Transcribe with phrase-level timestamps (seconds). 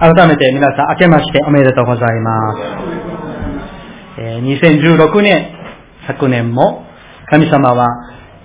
[0.00, 2.58] 改めて皆さん明けましておめでとうございます。
[4.18, 5.52] え、2016年、
[6.06, 6.86] 昨年も
[7.28, 7.86] 神様は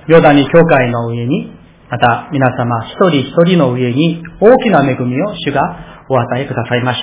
[0.09, 1.53] ヨダニ教会の上に、
[1.89, 5.61] また皆様一人一人の上に大きな恵みを主が
[6.09, 7.01] お与えくださいまし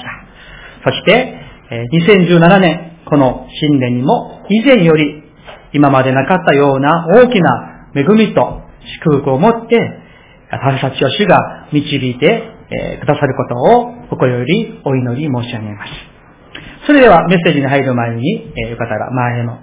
[0.84, 0.90] た。
[0.90, 1.34] そして、
[1.70, 5.22] 2017年、この新年にも以前より
[5.72, 8.60] 今までなかったような大きな恵みと
[9.02, 9.80] 祝福を持って
[10.50, 15.92] 私たちを主が導いて、えくださることを心よりお祈り申し上げます。
[16.86, 19.54] それではメッセージに入る前に、えよかったら前の、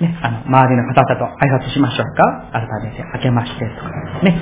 [0.00, 2.50] ね、あの、周りの方々と挨拶しましょうか。
[2.52, 3.90] 改めて、明けましてとか、
[4.22, 4.34] ね。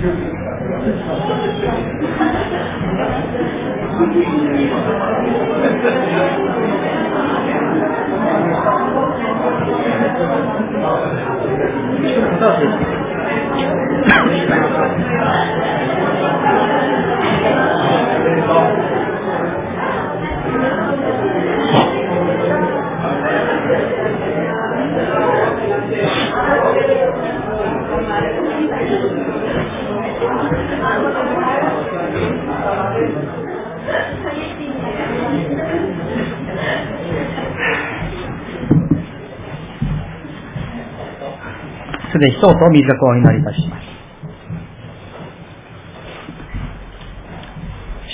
[42.17, 43.85] すでにそうと水をお祈りいたします。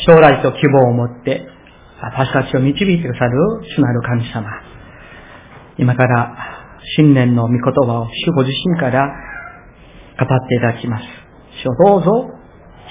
[0.05, 1.47] 将来と希望を持って
[2.01, 3.39] 私たちを導いてくださる
[3.77, 4.51] 主なる神様。
[5.79, 6.37] 今から
[6.97, 9.07] 新年の御言葉を主ご自身から
[10.19, 11.05] 語っていただきます。
[11.63, 12.29] 主をどうぞ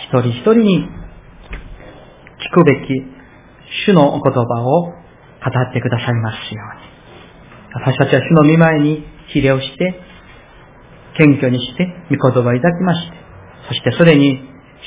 [0.07, 0.87] 一人一人に
[2.39, 2.87] 聞くべき
[3.85, 4.91] 主のお言葉を語
[5.69, 6.91] ってくださいますように。
[7.73, 10.10] 私たちは主の見舞いに比例をして
[11.21, 13.17] 謙虚にして御言葉をいただきまして、
[13.67, 14.39] そしてそれに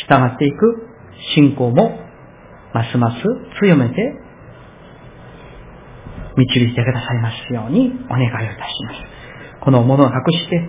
[0.09, 0.89] 従っていく
[1.37, 2.01] 信仰も
[2.75, 3.23] ますます
[3.61, 3.95] 強めて
[6.37, 8.97] 導いてくださいますようにお願いをいたします。
[9.61, 10.69] このものを隠して、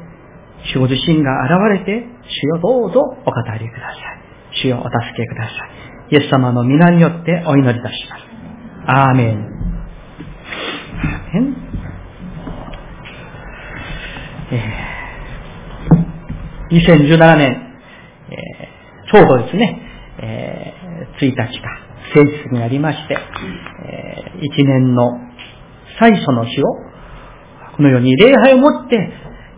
[0.73, 1.31] 主ご自身が
[1.73, 4.59] 現れて、主よどうぞお語りください。
[4.62, 6.16] 主よお助けください。
[6.16, 8.23] イエス様の皆によってお祈りいたします。
[8.85, 9.51] アーメン。
[14.51, 14.94] えー
[16.71, 17.77] 2017年、
[18.29, 19.81] えー、ちょうどですね、
[20.17, 21.69] えー、1日か、
[22.13, 25.11] 聖日になりまして、えー、1年の
[25.99, 26.65] 最初の日を、
[27.77, 28.97] このように礼拝を持って、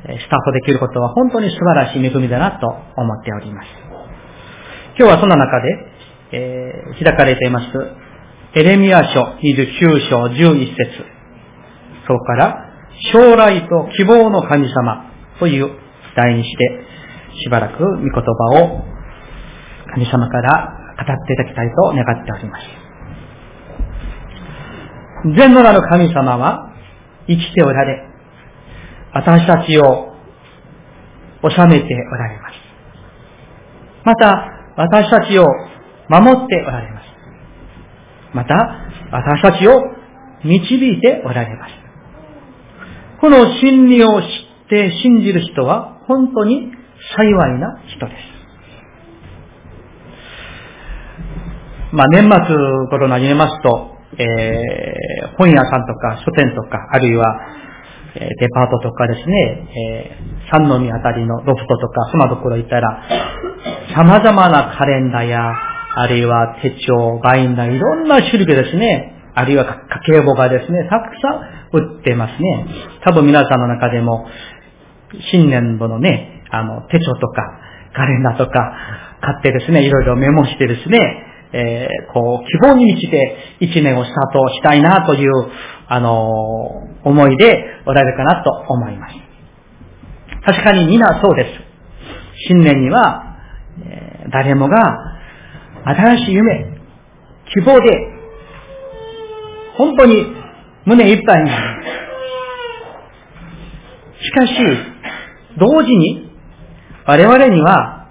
[0.03, 3.68] スタートできることは本当に素晴らしい恵みだなと思っております。
[4.97, 5.69] 今日はその中で、
[6.31, 7.68] えー、開かれています、
[8.56, 11.18] エレミア書29章11節
[12.07, 12.63] そこから、
[13.13, 15.69] 将来と希望の神様という
[16.16, 16.97] 題にして、
[17.44, 18.20] しばらく御言葉
[18.64, 18.84] を
[19.94, 22.88] 神様から語っていただきたいと願っております。
[25.36, 26.74] 全能なる神様は
[27.28, 28.03] 生きておられ、
[29.14, 30.14] 私たちを
[31.42, 32.53] 治めておられます。
[34.04, 35.46] また、私たちを
[36.09, 37.06] 守っておられます。
[38.34, 38.56] また、
[39.12, 39.81] 私たちを
[40.44, 41.74] 導いておられます。
[43.19, 44.28] この真理を知っ
[44.69, 46.72] て信じる人は本当に
[47.18, 48.38] 幸いな人です。
[51.92, 52.30] まあ、年末
[52.92, 57.26] 頃になりますと、えー、本屋さんとか書店とか、あるいは、
[58.16, 63.04] えー、デパートとかですね、えー、三宮あたりのロフトとか、そんなところ行ったら、
[63.96, 65.54] 様々なカレンダーや、
[65.96, 72.66] あるいは手帳、バインダー、いろんな種類でですね、あるいは家計簿がですね、たくさん売ってますね。
[73.04, 74.28] 多分皆さんの中でも、
[75.32, 77.41] 新年度のね、あの、手帳とか、
[77.94, 78.74] カレンダーとか
[79.22, 85.31] 買ってですね、いろいろメモしてですね、えー、こう、希望に満ちて一年をスタートしたいなという、
[85.88, 89.16] あのー、思いでおられるかなと思います。
[90.46, 91.50] 確かに皆そうです。
[92.50, 93.38] 新年には、
[93.81, 94.78] えー、誰もが
[95.86, 96.78] 新しい夢、
[97.54, 98.13] 希望で、
[99.77, 100.25] 本当に
[100.86, 101.83] 胸いっぱいになる。
[104.22, 104.54] しかし、
[105.57, 106.26] 同時に
[107.07, 108.09] 我々には、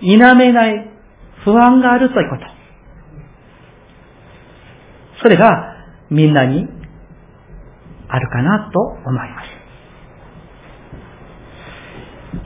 [0.00, 0.90] 否めない
[1.44, 2.42] 不安があるということ。
[5.22, 5.76] それが
[6.10, 6.66] みんなに
[8.08, 9.48] あるかなと思います。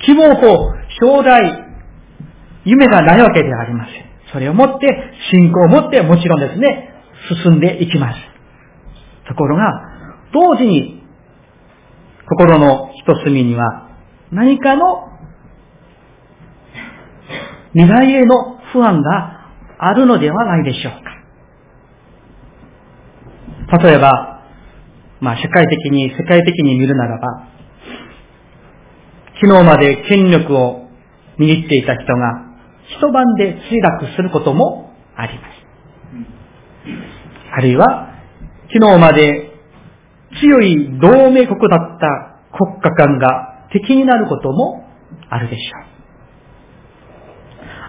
[0.05, 1.67] 希望と将来、
[2.65, 3.95] 夢がないわけではありません。
[4.33, 4.87] それをもって、
[5.33, 6.95] 信仰を持ってもちろんですね、
[7.43, 8.19] 進んでいきます。
[9.27, 9.63] ところが、
[10.33, 11.00] 同時に
[12.31, 13.89] 心の一隅には
[14.31, 15.09] 何かの
[17.73, 20.93] 未来への不安があるのではないでしょう
[23.69, 23.79] か。
[23.79, 24.43] 例えば、
[25.21, 27.49] まあ社会的に、世界的に見るならば、
[29.41, 30.89] 昨日まで権力を
[31.39, 32.47] 握っていた人が
[32.89, 35.51] 一晩で墜落することもあります。
[37.53, 38.15] あるいは、
[38.73, 39.50] 昨日まで
[40.41, 44.85] 強い同盟国だった国家間が敵になることも
[45.29, 45.91] あるでしょう。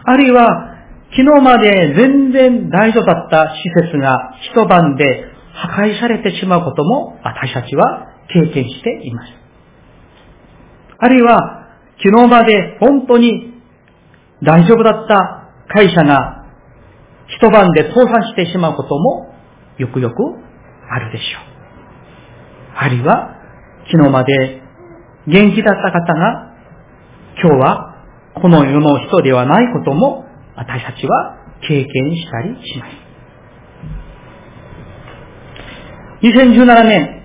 [0.03, 0.68] あるいは、
[1.12, 9.33] 昨日まで全然大丈夫だった施設が一晩で破壊されてしまうことも私たちは経験しています。
[11.00, 11.68] あるいは、
[12.04, 13.62] 昨日まで本当に
[14.42, 16.45] 大丈夫だった会社が
[17.27, 19.33] 一晩で倒産してしまうことも
[19.77, 20.15] よくよく
[20.89, 21.50] あるでしょう。
[22.75, 23.35] あるいは、
[23.91, 24.62] 昨日まで
[25.27, 26.51] 元気だった方が
[27.41, 27.95] 今日は
[28.41, 30.25] この世の人ではないことも
[30.56, 31.38] 私たちは
[31.68, 33.12] 経験したりします。
[36.23, 37.23] 2017年、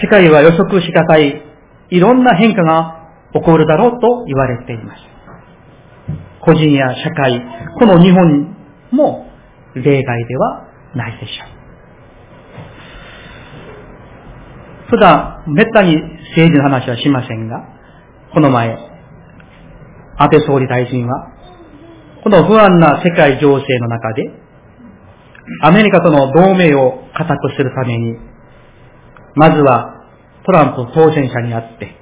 [0.00, 1.42] 世界は予測しがたい
[1.90, 5.00] いろんな変化が起こるだろうと言われています。
[6.40, 7.40] 個人や社会、
[7.78, 8.54] この日本
[8.90, 9.26] も
[9.74, 11.53] 例外ではないでしょう。
[14.90, 15.96] 普段、めったに
[16.36, 17.56] 政治の話はしませんが、
[18.32, 18.76] この前、
[20.16, 21.30] 安倍総理大臣は、
[22.22, 24.24] この不安な世界情勢の中で、
[25.62, 28.16] アメリカとの同盟を固くするために、
[29.34, 29.94] まずは
[30.46, 31.96] トランプ当選者に会って、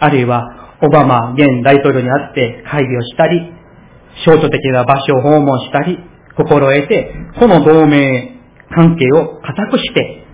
[0.00, 3.52] あるいはオバマ現大統領に会って会議をしたり、
[4.24, 5.98] 象徴的な場所を訪問したり、
[6.36, 8.40] 心得て、この同盟
[8.74, 10.24] 関係を固くして、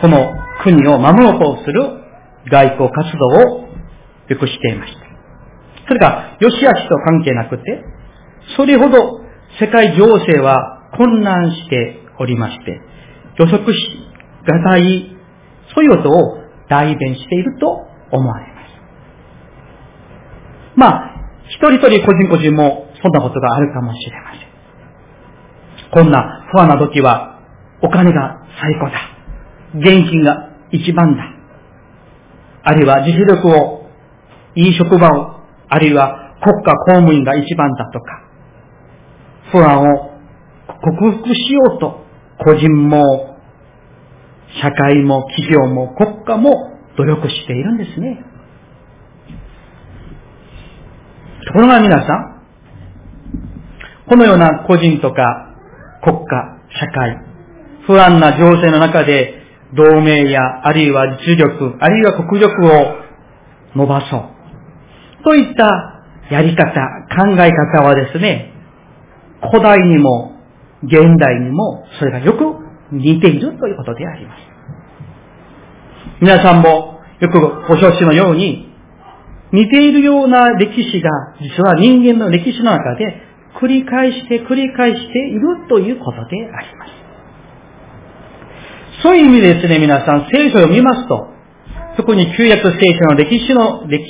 [0.00, 0.32] この
[0.62, 1.82] 国を守ろうとする
[2.50, 3.68] 外交活動を
[4.28, 5.00] よくしていました。
[5.88, 7.84] それが、良し悪しと関係なくて、
[8.56, 9.20] それほど
[9.60, 12.80] 世界情勢は混乱しておりまして、
[13.38, 13.78] 予測し
[14.46, 15.16] がたい、
[15.74, 16.38] そういうことを
[16.68, 17.66] 代弁していると
[18.16, 18.68] 思われます。
[20.76, 21.12] まあ、
[21.48, 24.52] 一人一人個人個人もそんなことがあるかもしれません。
[25.90, 27.40] こんな不安な時は、
[27.82, 29.12] お金が最高だ。
[29.74, 31.22] 現金が一番だ。
[32.64, 33.86] あるいは実力を、
[34.54, 35.36] いい職場を、
[35.68, 38.22] あるいは国家公務員が一番だとか、
[39.52, 40.10] 不安を
[40.66, 42.04] 克服しようと、
[42.38, 43.36] 個人も、
[44.60, 46.52] 社会も企業も国家も
[46.96, 48.24] 努力しているんですね。
[51.46, 52.32] ところが皆さん、
[54.08, 55.54] このような個人とか
[56.02, 57.18] 国家、社会、
[57.86, 59.41] 不安な情勢の中で
[59.74, 62.96] 同盟や、あるいは重力、あるいは国力を
[63.74, 65.24] 伸ばそう。
[65.24, 66.64] といったやり方、
[67.10, 68.52] 考え方はですね、
[69.50, 70.36] 古代にも
[70.84, 72.44] 現代にもそれがよく
[72.92, 74.40] 似ているということであります。
[76.20, 78.72] 皆さんもよくご承知のように、
[79.52, 81.10] 似ているような歴史が
[81.40, 83.20] 実は人間の歴史の中で
[83.60, 87.01] 繰り返して繰り返しているということであります。
[89.02, 91.28] そういう意味でですね、皆さん、聖書を見ますと、
[91.96, 94.04] 特に旧約聖書の歴史の、歴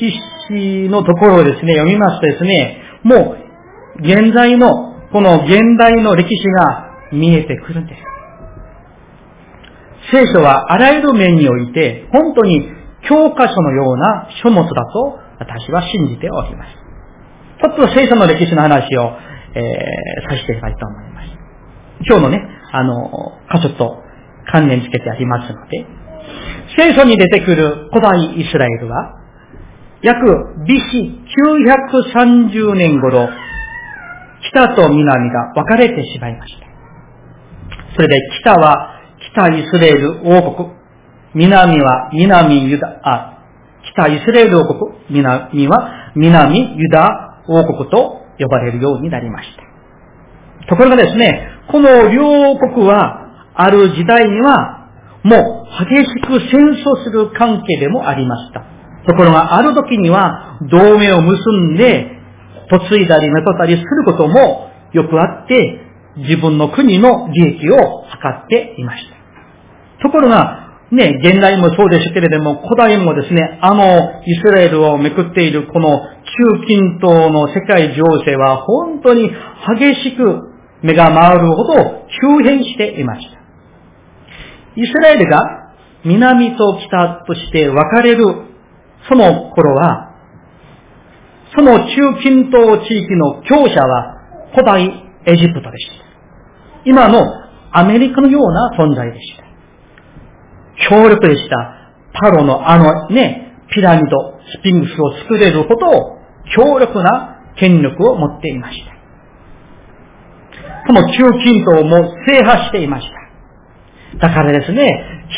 [0.48, 3.36] 史のところをですね、読みますとですね、も
[3.96, 4.68] う、現在の、
[5.12, 8.12] この現代の歴史が見えてくるんです。
[10.12, 12.68] 聖書はあらゆる面において、本当に
[13.08, 16.72] 教科書のような書物だと私は信じております。
[17.62, 19.12] ちょっと聖書の歴史の話を、
[19.54, 21.28] えー、させていきたいと思います。
[22.06, 22.40] 今日のね、
[22.72, 24.02] あの、箇所と
[24.50, 25.86] 関連付けてありますので、
[26.76, 29.18] 聖書に出てくる古代イスラエルは、
[30.02, 30.18] 約
[30.66, 31.22] BC
[32.52, 33.28] 930年頃、
[34.50, 36.66] 北と南が分かれてしまいました。
[37.94, 39.00] それで北は
[39.32, 40.70] 北イスラエル王国、
[41.34, 43.38] 南は南ユダ、あ、
[43.92, 50.66] 北イスラエル王国、南は南ユダ王国と呼ばれるようになりました。
[50.68, 53.21] ところがですね、この両国は
[53.54, 54.88] ある時代には、
[55.24, 58.64] もう激しく戦争する関係でもありました。
[59.06, 62.18] ところがある時には同盟を結んで、
[62.70, 65.80] 嫁いだりめとったりすることもよくあって、
[66.16, 69.16] 自分の国の利益を図っていました。
[70.02, 70.58] ところが、
[70.90, 79.30] ね、現代もそうですけれども、古代もですね、あのイスラエルをめくっているこの中近東の世界情勢は本当に
[79.78, 83.41] 激しく目が回るほど急変していました。
[84.76, 85.74] イスラエルが
[86.04, 88.24] 南と北として分かれる
[89.08, 90.14] その頃は、
[91.54, 94.16] その中近東地域の強者は
[94.52, 94.84] 古代
[95.26, 96.04] エジプトでした。
[96.84, 97.22] 今の
[97.72, 99.44] アメリカのような存在でした。
[100.88, 101.78] 強力でした。
[102.14, 106.18] パロのあのね、ピラミッド、スピングスを作れるほど
[106.54, 108.92] 強力な権力を持っていました。
[110.86, 113.21] この中近東も制覇していました。
[114.20, 114.88] だからですね、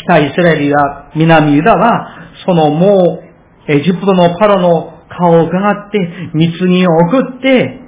[0.05, 0.77] 北イスラエルや
[1.15, 2.07] 南ユダは、
[2.45, 3.21] そのも
[3.67, 5.99] う、エジプトのパロの顔を伺って、
[6.33, 7.79] 密議を送って、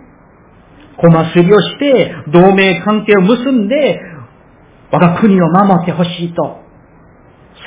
[0.97, 3.99] 小祭りをして、同盟関係を結んで、
[4.91, 6.57] 我が国を守ってほしいと、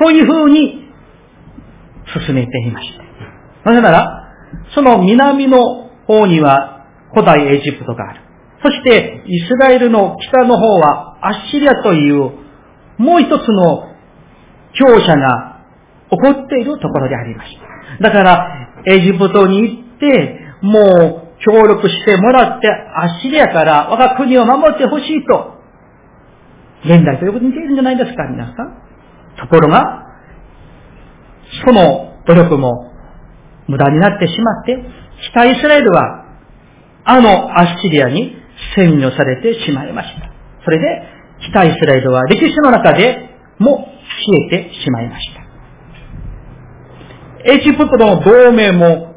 [0.01, 0.91] そういうふうに
[2.27, 2.89] 進めていまし
[3.65, 3.71] た。
[3.71, 4.35] なぜなら、
[4.75, 8.21] その南の方には古代エジプトがある。
[8.63, 12.33] そして、イスラエルの北の方はアッシリアという、
[13.01, 13.89] もう一つの
[14.75, 15.63] 強者が
[16.11, 17.57] 起こっているところでありまし
[17.99, 18.03] た。
[18.03, 25.55] だから、エジプトに行って、もう協力してもらって、アッシリアから我が国を守ってほしいと、
[26.85, 28.55] 現代ということに似ているんじゃないですか、皆さん。
[29.41, 30.07] ところが、
[31.65, 32.93] その努力も
[33.67, 34.77] 無駄になってしまって、
[35.31, 36.27] 北イスラエルは、
[37.05, 38.37] あのアッシリアに
[38.77, 40.31] 占領されてしまいました。
[40.65, 43.89] それで、北イスラエルは歴史の中でも
[44.27, 45.41] 消えてしまいました。
[47.53, 49.15] エジプトの同盟も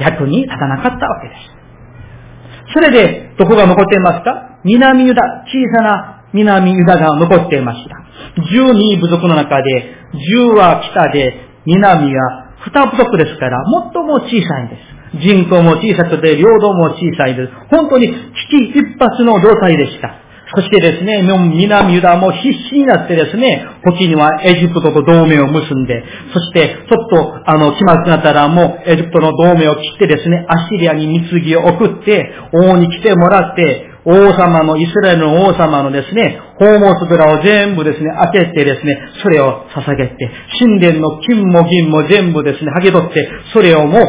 [0.00, 2.72] 役に立たなかったわけです。
[2.74, 4.58] それで、どこが残っていますか？
[4.64, 7.96] 南ユダ、小さな南ユダが残っていました。
[8.40, 9.94] 12部族の中で、
[10.40, 11.34] 10は北で、
[11.66, 13.58] 南は2部族ですから、
[13.92, 15.20] 最も小さいんです。
[15.20, 17.52] 人口も小さくて、領土も小さいです。
[17.68, 18.14] 本当に危
[18.48, 20.21] 機一髪の状態でした。
[20.54, 44.00] そしてですね、南ユダも必死になってですね、時にはエジプトと同盟を結んで、そしてちょっとあの、気まずくなったらもうエジプトの同盟を切ってですね、アッシリアに貢ぎを送って、王に来てもらって、王様の、イスラエルの王様のですね、宝物蔵を全部ですね、開けてですね、それを捧げて、神殿の金も銀も全部ですね、剥げ取って、それをも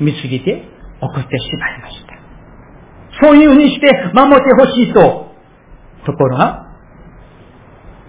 [0.00, 0.64] う貢ぎて
[1.00, 2.12] 送ってしまいました。
[3.26, 5.31] そういうふうにして守ってほしいと
[6.06, 6.68] ところが、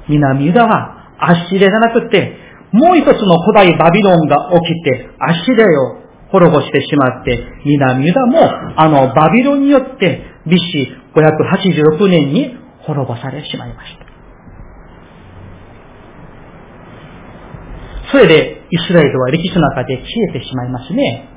[0.09, 2.37] 南ユダはアッシリアじゃなくて、
[2.71, 8.39] もう一つの古代バビロンが起きて、アッシリアを滅ぼしてしまって、南ユダも
[8.75, 14.05] あのバビロンによって、BC 586年に滅ぼされてしまいました。
[18.11, 21.29] それで、イスラエルは歴史の中で消えてしまいますね。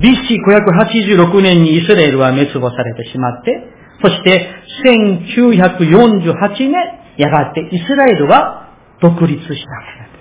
[0.00, 4.48] BC586 年にイスラエルは滅亡されてしまって、そして
[4.84, 6.74] 1948年、
[7.16, 10.18] やがてイスラエルは独立したわけなんで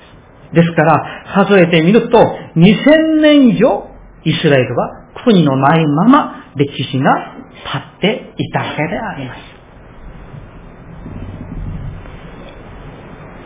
[0.51, 0.55] す。
[0.55, 2.17] ですから、数えてみると、
[2.55, 3.87] 2000年以上、
[4.23, 9.39] イスラエルは国のないまま歴史が立っていたわけであります。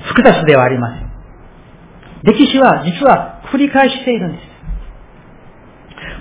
[0.08, 1.12] 複雑ではありません。
[2.24, 4.52] 歴史は実は繰り返しているんです。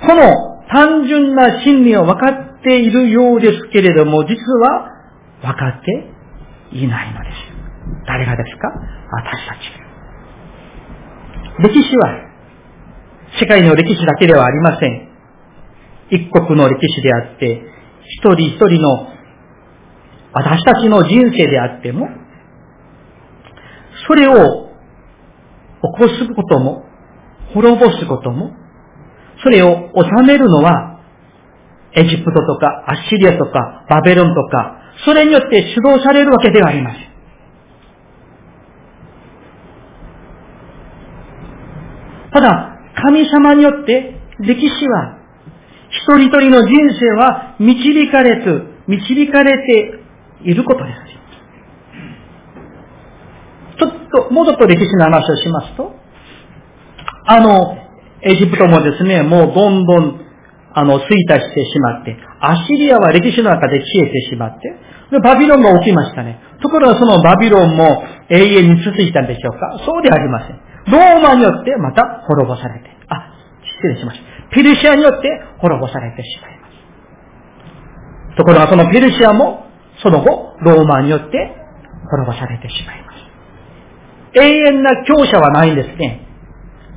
[0.07, 0.23] この
[0.69, 4.88] 単純な真理を分かっているようですけれども、実は
[5.43, 6.11] 分かって
[6.76, 7.37] いないのです。
[8.07, 8.69] 誰がですか？
[9.12, 9.59] 私たち。
[11.62, 12.31] 歴史は、
[13.40, 15.09] 世界の歴史だけではありません。
[16.11, 17.62] 一国の歴史であって、
[18.05, 19.09] 一人一人の
[20.33, 22.09] 私たちの人生であっても、
[24.07, 26.85] それを起こすことも、
[27.52, 28.52] 滅ぼすことも、
[29.43, 30.89] それを収めるのは、
[31.94, 37.11] エジプトとか、アッシリアとか、バベロンとか、それによって主導されるわけではありません。
[42.32, 45.18] ただ、神様によって歴史は、
[45.90, 46.70] 一人一人の人
[47.00, 50.00] 生は導かれず、導かれて
[50.44, 51.11] いることです。
[53.78, 53.92] ちょっ
[54.28, 55.92] と、もうちょっと歴史の話をしますと、
[57.26, 57.76] あの、
[58.23, 60.29] エジプトもですね、もうどんどん、
[60.72, 64.72] あの、衰退してしまって、アッシリアは歴史の中で消えてしまって、
[65.10, 66.38] で、バビロンが起きましたね。
[66.62, 69.78] ところがそのバビロンも永遠に続いたんでしょうか？
[69.84, 70.60] そうではありません。
[70.92, 73.34] ローマによってまた滅ぼされて、あ、
[73.82, 74.54] 失礼しました。
[74.54, 76.68] ペルシアによって滅ぼされてしまいま
[78.30, 78.36] す。
[78.36, 79.66] ところがそのペルシアも、
[80.02, 81.56] その後、ローマによって
[82.10, 84.40] 滅ぼされてしまいます。
[84.40, 86.26] 永遠な強者はないんですね。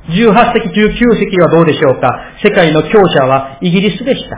[0.08, 2.08] 18世紀、19世紀はどうでしょうか？
[2.42, 4.36] 世界の強者はイギリスでした。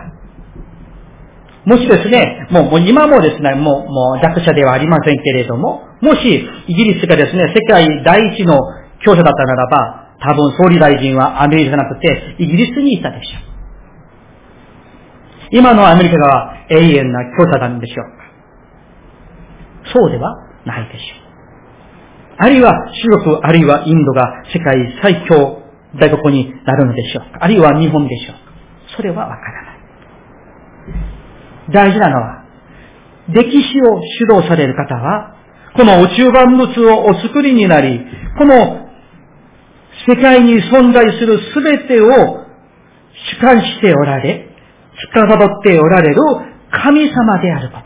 [1.64, 8.56] もしですね、もう今もですね、もうもう弱者ではありませんけれども、もしイギリスがですね、世界第一の
[9.04, 13.42] 強者だったならば、多分総理大臣はアメリカじゃなくてイギリスにいたでしょう
[15.50, 19.92] 今のアメリカが永遠な強者なんでしょうか？
[19.92, 21.25] そうではないでしょう。
[22.38, 25.62] あるいは中国、あるいはインドが世界最強
[25.98, 27.38] 大国になるのでしょうか？
[27.44, 28.40] あるいは日本でしょうか？
[28.96, 29.76] それはわからない。
[31.72, 32.44] 大事なのは、
[33.28, 35.34] 歴史を主導される方は、
[35.76, 38.00] この宇宙万物をお作りになり、
[38.38, 38.86] この
[40.06, 44.48] 世界に存在するすべてを主観しておられ、
[45.12, 46.20] 司っておられる
[46.70, 47.84] 神様であること。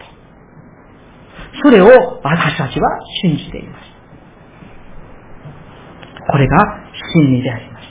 [1.63, 3.80] それを私たちは信じています。
[6.31, 6.57] これが
[7.15, 7.91] 真理であります。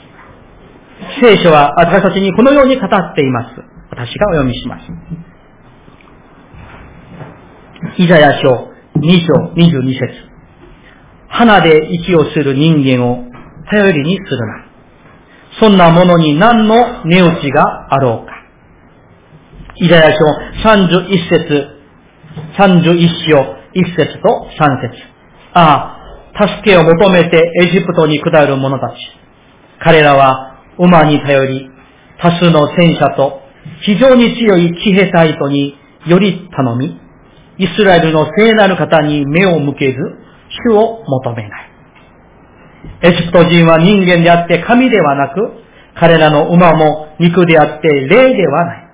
[1.20, 3.54] 聖書は私たちにこのように語っています。
[3.90, 4.84] 私がお読みします。
[7.98, 10.30] イザヤ書2章22節
[11.28, 13.24] 花で息をする人間を
[13.70, 14.64] 頼りにするな。
[15.60, 18.32] そんなものに何の値打ちがあろうか。
[19.76, 20.24] イザヤ書
[20.68, 21.68] 31節、
[22.58, 25.02] 31章1節と3節
[25.54, 25.99] ああ、
[26.38, 28.94] 助けを求めてエジプトに下る者たち。
[29.82, 31.70] 彼らは馬に頼り、
[32.20, 33.40] 多数の戦車と
[33.82, 35.74] 非常に強い騎兵隊とに
[36.06, 37.00] より頼み、
[37.58, 39.98] イスラエルの聖なる方に目を向けず、
[40.68, 41.70] 主を求めない。
[43.02, 45.60] エジプト人は人間であって神ではなく、
[45.94, 48.90] 彼らの馬も肉であって霊ではない。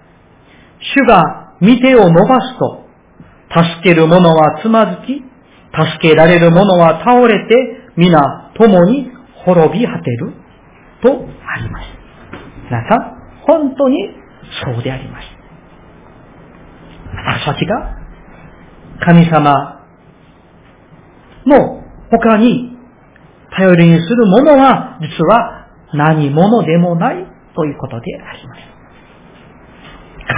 [0.97, 2.87] 主が見てを伸ばすと、
[3.51, 5.23] 助ける者はつまずき、
[5.77, 7.55] 助けられる者は倒れて、
[7.97, 9.11] 皆共に
[9.45, 10.33] 滅び果てる。
[11.03, 11.89] とあります。
[12.65, 13.17] 皆さん、
[13.47, 14.09] 本当に
[14.65, 15.27] そうであります。
[17.13, 17.97] 私たちが
[19.05, 19.85] 神様
[21.47, 22.77] の他に
[23.57, 28.61] 頼りにするものは実は何者でもないということであります。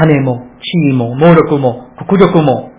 [0.01, 2.71] 金も地位も能力も国力も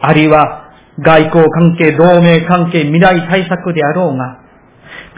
[0.00, 0.61] あるいは
[0.98, 4.40] 外交関係、同盟関係、未来対策であろうが、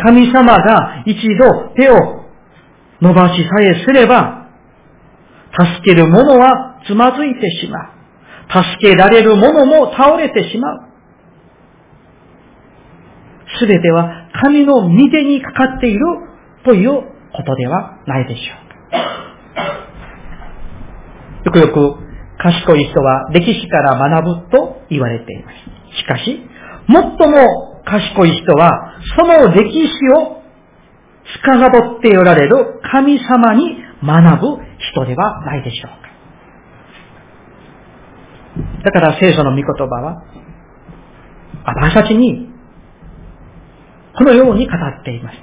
[0.03, 2.25] 神様が一度手を
[3.01, 4.49] 伸ばしさえすれば、
[5.53, 7.95] 助ける者はつまずいてしまう。
[8.51, 10.81] 助けられる者も倒れてしまう。
[13.59, 16.01] すべては神の御手にかかっている
[16.65, 16.91] という
[17.33, 18.65] ことではないでしょう。
[21.47, 22.04] よくよく
[22.45, 25.57] 賢い人は歴史から学ぶと言われています。
[25.97, 26.39] しかし、
[26.87, 29.89] 最も賢い人は、その歴史
[30.21, 30.43] を
[31.43, 36.05] 司っておられる神様に学ぶ人ではないでしょうか。
[38.85, 40.23] だから聖書の御言葉は、
[41.65, 42.51] 私たちに、
[44.19, 45.39] このように語っています。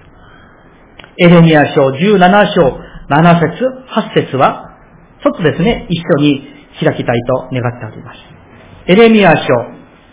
[1.17, 4.77] エレミア書17章7節8節は、
[5.23, 8.19] ちょっとですね、一緒に開きたいと願っております。
[8.87, 9.43] エレミア書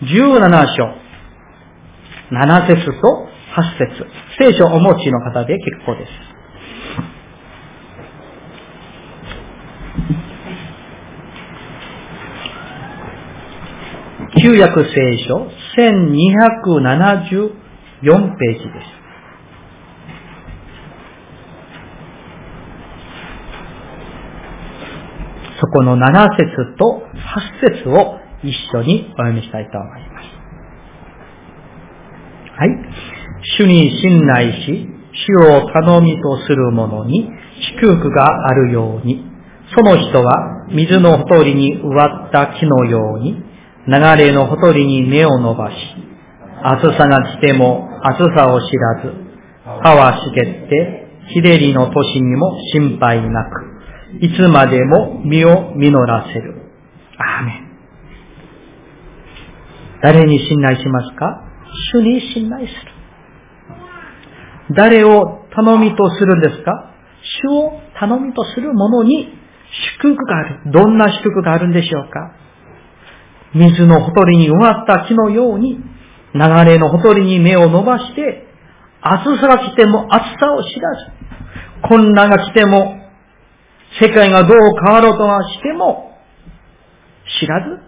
[0.03, 1.09] 17章
[2.31, 4.07] 7節と8節
[4.39, 6.11] 聖書をお持ちの方で結構です。
[14.41, 14.91] 旧約聖
[15.27, 17.57] 書1274
[18.37, 18.98] ページです。
[25.61, 27.03] そこの7節と
[27.63, 30.39] 8節を一緒にお読みしたいと思います。
[32.59, 32.69] はい。
[33.59, 37.29] 主に信頼し、主を頼みとする者に
[37.81, 39.25] 祝福があるように、
[39.75, 43.43] その人は水のほとりに植わった木のように、
[43.87, 45.77] 流れのほとりに根を伸ばし、
[46.63, 49.13] 暑さが来ても暑さを知らず、
[49.83, 53.78] 葉は茂って、日照りの年にも心配なく、
[54.21, 56.55] いつまでも実を実らせる。
[57.19, 57.69] アーメン。
[60.03, 61.45] 誰に信頼しますか？
[61.93, 62.81] 主に信頼する。
[64.77, 66.95] 誰を頼みとするんですか？
[67.43, 69.29] 主を頼みとする者に
[70.01, 70.73] 祝福がある。
[70.73, 72.33] どんな祝福があるんでしょうか？
[73.55, 75.77] 水のほとりに植わった木のように、
[76.35, 78.47] 流れのほとりに目を伸ばして、
[79.01, 82.98] 暑さが来ても暑さを知らず、困難が来ても、
[84.01, 86.17] 世界がどう変わろうとはしても、
[87.41, 87.81] 知らず、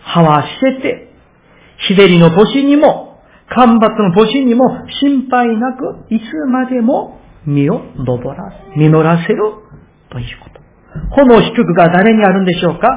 [0.00, 1.08] 葉は捨てて、
[1.88, 4.64] 日照りの年にも干ばつの年にも
[5.00, 9.38] 心配なく、いつまでも実を登ら、実らせる
[10.10, 10.60] ということ。
[11.14, 12.88] この祝福が誰にあるんでしょうか？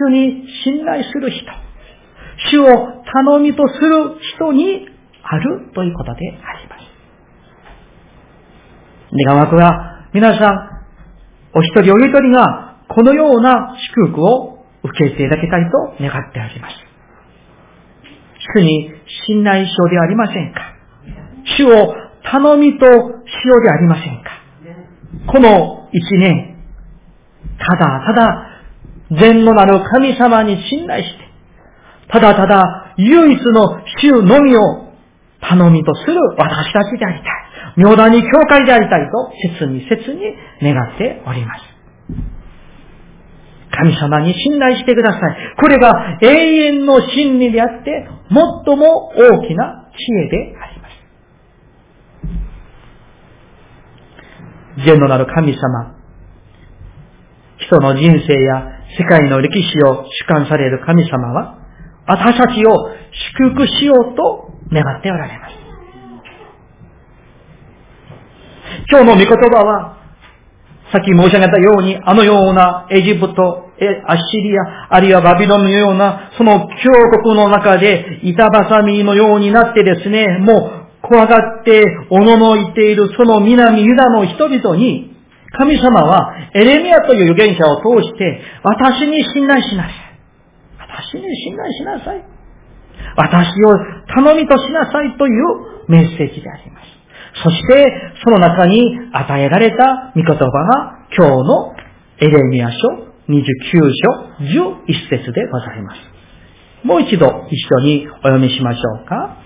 [0.00, 1.44] 主に信頼する人。
[2.50, 4.88] 主を頼みとする人に
[5.22, 6.82] あるということであります。
[9.26, 10.77] 願わくは皆さん、
[11.54, 16.74] お一人お一人がこのような祝福を受けていただきたいと願ってあります。
[18.54, 18.90] 主に
[19.26, 20.60] 信頼しようではありませんか？
[21.58, 22.94] 主を頼みとしよ
[23.58, 24.30] うでありませんか？
[25.32, 26.56] この一年、
[27.58, 28.46] ただただ
[29.10, 31.24] 善のなる神様に信頼して、
[32.10, 34.60] ただただ唯一の主のみを
[35.40, 37.47] 頼みとする私たちでありたい。
[37.76, 40.20] 妙断に教会でありたいと切に切に
[40.62, 41.78] 願っております。
[43.70, 45.22] 神様に信頼してください。
[45.60, 50.88] これが永遠の真理であって、最も大きな知恵でありま
[54.78, 54.84] す。
[54.86, 55.94] 善のなる神様、
[57.58, 61.58] 人の人生や世界の歴史を主観される神様は、
[62.06, 62.90] 私たちを
[63.36, 65.47] 祝福しようと願っておられます。
[68.90, 69.98] 今日の御言葉は、
[70.90, 73.68] さっき申し上げたように、あのようなエジプト、
[74.06, 76.90] アッシリア、あるいはバビロンのような、その強
[77.22, 80.72] 国の中で、板挟みのようになってですね、も
[81.02, 85.14] う怖がって、おののいているその南ユダの人々に、
[85.52, 89.92] 神様はエレミアという預言者を通して、私に信頼しなさい。
[90.78, 92.24] 私に信頼しなさい。
[93.16, 93.76] 私を
[94.24, 96.97] 頼みとしなさいというメッセージであります。
[97.42, 101.74] そして、その中に与えられた御言葉が今日の
[102.20, 102.78] エレミア書
[103.28, 104.08] 29章
[104.40, 105.98] 11節でございます。
[106.84, 109.36] もう一度一緒にお読みしましょうか。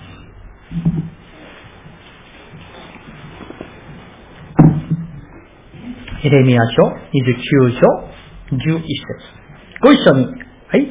[6.25, 9.43] エレミア書29章11節
[9.83, 10.27] ご一緒に。
[10.69, 10.87] はい。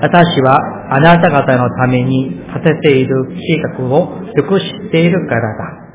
[0.00, 0.58] 私は
[0.94, 5.85] あなた方のために立てている計画をよく知っているからだ。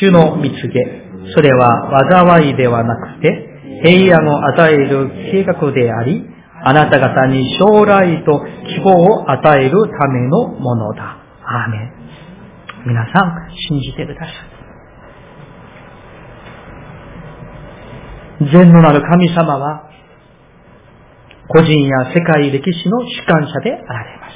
[0.00, 1.02] 主の蜜げ、
[1.34, 3.50] それは災いではなくて、
[3.82, 6.26] 平安を与える計画であり、
[6.62, 11.16] あなた方に将来と希望を与えるためのものだ。
[11.42, 11.92] アーメン。
[12.86, 14.60] 皆さん、信じてください。
[18.52, 19.90] 善のなる神様は、
[21.48, 24.34] 個人や世界歴史の主観者であられます。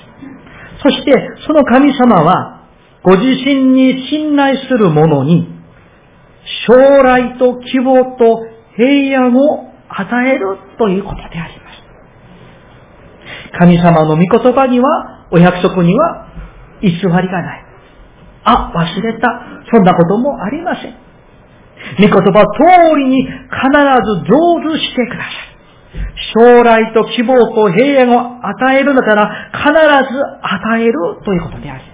[0.83, 1.13] そして、
[1.47, 2.54] その神様は、
[3.05, 5.47] ご自身に信頼する者に、
[6.67, 11.75] 将来と希望と平安を与えるということであります。
[13.59, 16.29] 神様の御言葉には、お約束には、
[16.81, 17.65] 偽りがない。
[18.45, 19.29] あ、忘れた。
[19.71, 20.95] そんなこともありません。
[21.99, 25.55] 御言葉通りに必ず成就してください。
[26.37, 29.75] 将来と希望と平安を与えるのなら必ず
[30.43, 30.93] 与える
[31.25, 31.94] ということであります。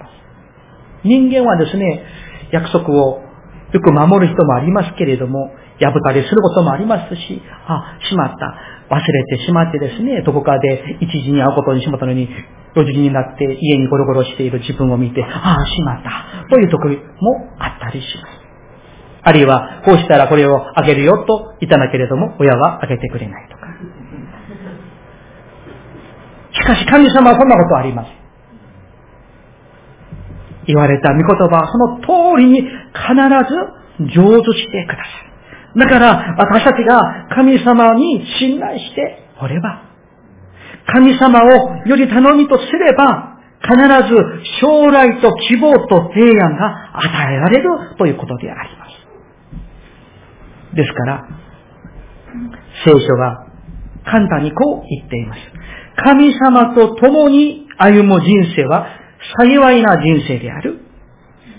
[1.05, 2.05] 人間はですね、
[2.53, 3.23] 約束を
[3.73, 8.55] よく守る人もありますけれども、破たりすることもありますし、あ、しまった。
[8.91, 12.29] 忘れてしまってですね、どこかで一時に会うことにしまったのに、
[12.75, 16.49] 4時になって家にゴロゴロしている自分を見て、ああ、しまった。
[16.51, 16.89] という時
[17.21, 18.41] もあったりします。
[19.23, 23.67] あるいは、こうしたらこれをあげるよと言ったんだけれども、親はあげてくれないとか。
[26.53, 28.20] しかし神様はそんなことありません。
[30.71, 32.71] 言われた御言葉はその通りに必
[34.07, 35.31] ず成就してください。
[35.79, 39.83] だから私たちが神様に信頼しておれば、
[40.87, 44.17] 神様をより頼みとすれば、必ず
[44.61, 48.91] 将来と希望と平安が与えられるということであります。
[50.77, 51.29] ですから、
[52.85, 53.47] 聖書は
[54.05, 55.41] 簡単にこう言っています。
[56.03, 58.87] 神様と共に歩む人生は
[59.37, 60.81] 幸いな人生である。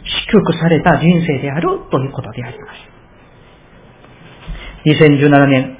[0.03, 2.91] 祝福された人生であるということであります。
[4.85, 5.77] 2017年、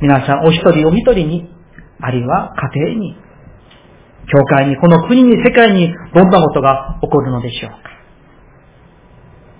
[0.00, 1.48] 皆さんお一人お一人に、
[2.00, 3.16] あるいは家庭に、
[4.26, 7.76] 教会に、この国に、世界に、どんなことが起こるのでしょうか。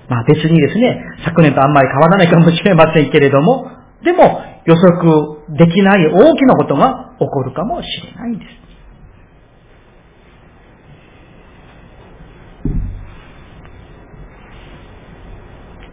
[0.09, 3.71] まあ別にですね、昨年とあんまり変わらないかもしれませんけれども、
[4.03, 8.70] でも予測できない大きなことが起こるかもしれないんです。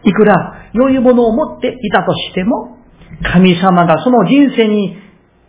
[0.07, 2.77] いくら良いものを持っていたとしても、
[3.33, 4.95] 神様がその人生に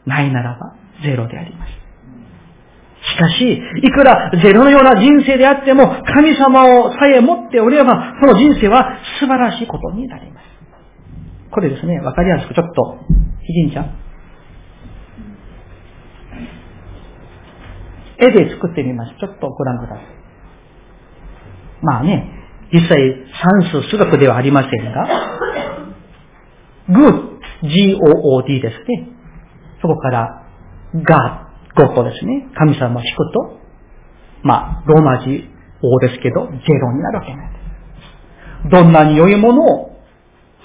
[0.05, 1.73] ないならばゼロであります。
[3.01, 10.45] しかし、いくらゼロのような人生であっても、神様をさえ持っておれば、その人生は素晴らしいことになります。
[11.53, 12.99] これですね、わかりやすくちょっと、
[13.47, 13.95] ひじんちゃん。
[18.19, 19.15] 絵で作ってみます。
[19.21, 20.05] ちょっとご覧ください。
[21.83, 22.38] まあね、
[22.73, 22.99] 実際
[23.63, 25.09] 算数数学ではありませんが、
[26.89, 29.09] good, g-o-o-d ですね。
[29.81, 30.47] そこから
[30.95, 33.61] ガー、ゴとですね、神様を引くと、
[34.43, 35.49] まあ、ローマ字
[35.83, 37.59] 王ですけど、ゼロになるわけなんで
[38.65, 38.71] す。
[38.71, 40.01] どんなに良いものを、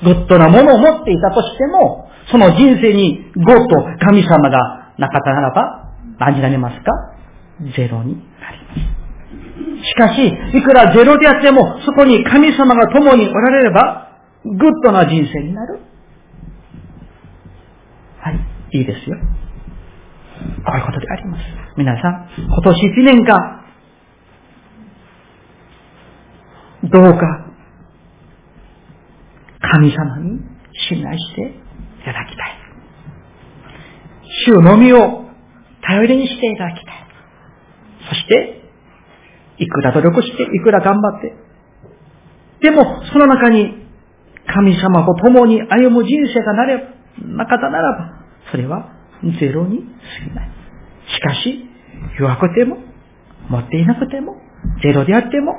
[0.03, 6.83] グッドなものを持っていたとしても、その人生に God 神様がなかったならば、何になりますか？
[7.75, 9.02] ゼロになります。
[9.93, 10.25] しかし、
[10.57, 14.09] いくらゼロであっても、そこに神様が共におられれば、
[14.43, 15.79] グッドな人生になる。
[18.19, 19.17] はい、いいですよ。
[20.65, 21.43] こういうことであります。
[21.77, 23.63] 皆さん、今年一年間、
[26.85, 27.45] どうか、
[29.59, 30.39] 神様に
[30.89, 32.63] 信頼していただきたい。
[34.47, 35.25] 主のみを
[35.81, 36.95] 頼りにしていただきたい。
[38.09, 38.62] そして、
[39.57, 41.33] いくら努力して、いくら頑張って、
[42.61, 43.87] でも、その中に
[44.47, 46.87] 神様と共に歩む人生がなれ、
[47.21, 48.89] なかったならば、それは
[49.39, 50.49] ゼロに過ぎない。
[51.15, 51.65] しかし、
[52.19, 52.77] 弱くても、
[53.49, 54.37] 持っていなくても、
[54.81, 55.53] ゼロであっても、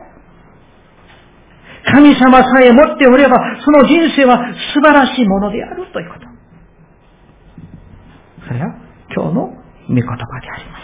[1.86, 4.38] 神様さえ持っておれば、その人生は
[4.74, 6.26] 素晴らしいものであるということ。
[8.46, 8.74] それは
[9.14, 9.46] 今日の
[9.88, 10.83] 御言葉であります。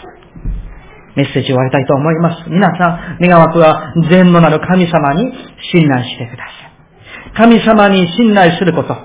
[1.15, 2.49] メッセージを終わりたいと思います。
[2.49, 5.31] 皆さん、願わくは善のなる神様に
[5.71, 7.33] 信頼してください。
[7.35, 8.95] 神様に信頼すること。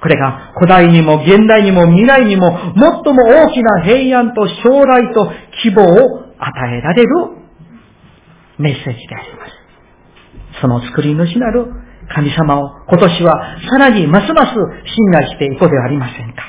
[0.00, 5.86] これが古代にも現代にも未来にも最も大きな平安と将来と希望を
[6.38, 7.08] 与えられる
[8.58, 9.52] メッセージであります。
[10.60, 11.66] その作り主なる
[12.14, 16.42] 神様を今年はさらにますます信頼していこうではありませんか。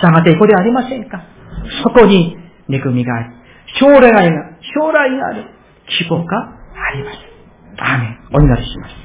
[0.00, 1.22] 従っていこうではありませんか。
[1.82, 2.36] そこに
[2.72, 3.28] 恵みがあり、
[3.78, 4.20] 将来が、
[4.74, 5.44] 将来がある
[5.98, 7.18] 希望があります。
[7.78, 8.18] アーメン。
[8.32, 9.01] お祈りします。